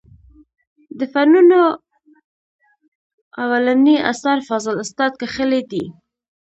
[0.99, 1.61] د فنونو
[3.43, 5.85] اولنى اثر فاضل استاد کښلى دئ.